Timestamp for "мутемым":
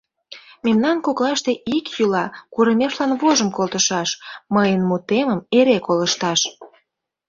4.89-5.39